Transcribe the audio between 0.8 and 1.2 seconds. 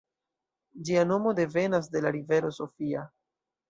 Ĝia